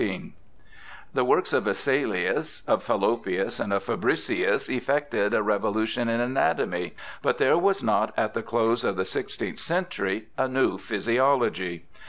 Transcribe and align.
^ 0.01 0.31
The 1.13 1.23
works 1.23 1.53
of 1.53 1.65
Vesalius, 1.65 2.63
of 2.65 2.83
Fallopius, 2.83 3.59
and 3.59 3.71
of 3.71 3.83
Fabricius 3.83 4.67
effected 4.67 5.31
a 5.31 5.43
revolution 5.43 6.09
in 6.09 6.19
anatomy, 6.19 6.95
but 7.21 7.37
there 7.37 7.55
was 7.55 7.83
not 7.83 8.11
at 8.17 8.33
the 8.33 8.41
close 8.41 8.83
of 8.83 8.95
the 8.95 9.05
sixteenth 9.05 9.59
century 9.59 10.29
a 10.39 10.47
new 10.47 10.79
physiology. 10.79 11.85